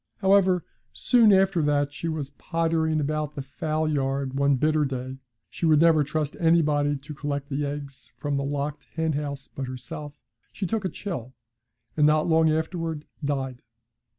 However, 0.17 0.65
soon 0.93 1.31
after 1.31 1.61
that, 1.61 1.89
as 1.89 1.93
she 1.93 2.07
was 2.07 2.31
pottering 2.31 2.99
about 2.99 3.35
the 3.35 3.43
fowl 3.43 3.87
yard 3.87 4.33
one 4.33 4.55
bitter 4.55 4.83
day 4.83 5.19
she 5.47 5.67
would 5.67 5.79
never 5.79 6.03
trust 6.03 6.35
anybody 6.39 6.97
to 6.97 7.13
collect 7.13 7.49
the 7.49 7.67
eggs 7.67 8.11
from 8.17 8.35
the 8.35 8.43
locked 8.43 8.87
henhouse 8.95 9.49
but 9.53 9.67
herself 9.67 10.19
she 10.51 10.65
took 10.65 10.85
a 10.85 10.89
chill, 10.89 11.35
and 11.95 12.07
not 12.07 12.27
long 12.27 12.51
afterwards 12.51 13.05
died. 13.23 13.61